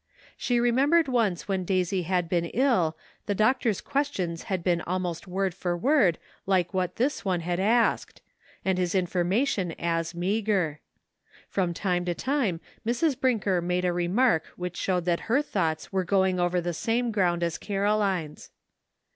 [0.35, 5.53] She remembered once when Daisy had been ill, the doctor's questions had been almost word
[5.53, 8.19] for word like what this one had asked,
[8.65, 10.79] and his information as meager.
[11.47, 13.15] From time to time Mrs.
[13.21, 17.11] Brinker made a re mark which showed that her thoughts were going over the same
[17.11, 18.49] ground as Caroline's.